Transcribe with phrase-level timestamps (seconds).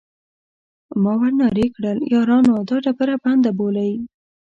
[1.01, 3.91] ما ور نارې کړل: یارانو دا ډبره بنده بولئ.